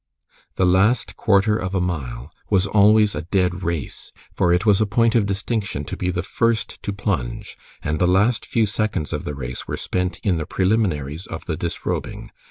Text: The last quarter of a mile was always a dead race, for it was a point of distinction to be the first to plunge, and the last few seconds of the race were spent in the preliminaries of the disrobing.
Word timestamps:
The 0.55 0.65
last 0.65 1.15
quarter 1.15 1.55
of 1.55 1.75
a 1.75 1.79
mile 1.79 2.31
was 2.49 2.65
always 2.65 3.13
a 3.13 3.21
dead 3.21 3.61
race, 3.61 4.11
for 4.33 4.51
it 4.51 4.65
was 4.65 4.81
a 4.81 4.87
point 4.87 5.13
of 5.13 5.27
distinction 5.27 5.85
to 5.85 5.95
be 5.95 6.09
the 6.09 6.23
first 6.23 6.81
to 6.81 6.91
plunge, 6.91 7.55
and 7.83 7.99
the 7.99 8.07
last 8.07 8.43
few 8.43 8.65
seconds 8.65 9.13
of 9.13 9.25
the 9.25 9.35
race 9.35 9.67
were 9.67 9.77
spent 9.77 10.17
in 10.23 10.37
the 10.37 10.47
preliminaries 10.47 11.27
of 11.27 11.45
the 11.45 11.55
disrobing. 11.55 12.31